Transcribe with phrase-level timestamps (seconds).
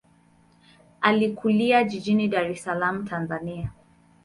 [1.01, 3.71] Alikulia jijini Dar es Salaam, Tanzania.